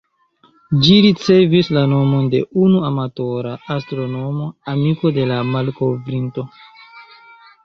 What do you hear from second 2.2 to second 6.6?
de unu amatora astronomo, amiko de la malkovrinto.